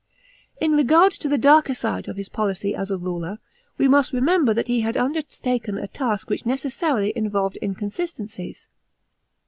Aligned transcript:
In 0.59 0.71
regard 0.71 1.11
to 1.11 1.29
the 1.29 1.37
darker 1.37 1.75
fide 1.75 2.07
of 2.07 2.17
his 2.17 2.27
policy 2.27 2.73
as 2.73 2.89
a 2.89 2.97
ruler, 2.97 3.37
we 3.77 3.87
must 3.87 4.13
remember 4.13 4.51
that 4.51 4.65
he 4.65 4.81
hud 4.81 4.97
undertaken 4.97 5.77
a 5.77 5.87
task 5.87 6.27
which 6.27 6.41
necess^rih 6.41 7.11
involved 7.13 7.59
inconsistencies. 7.61 8.67